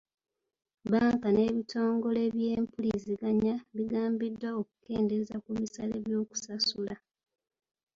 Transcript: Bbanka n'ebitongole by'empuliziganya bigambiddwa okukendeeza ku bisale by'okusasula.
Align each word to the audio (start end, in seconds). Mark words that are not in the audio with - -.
Bbanka 0.83 1.27
n'ebitongole 1.31 2.21
by'empuliziganya 2.35 3.55
bigambiddwa 3.75 4.49
okukendeeza 4.61 5.35
ku 5.43 5.49
bisale 5.57 5.95
by'okusasula. 6.05 6.95